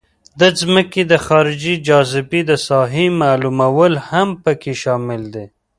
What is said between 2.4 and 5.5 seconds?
د ساحې معلومول هم پکې شامل دي